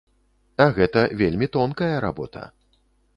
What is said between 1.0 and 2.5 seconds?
вельмі тонкая работа.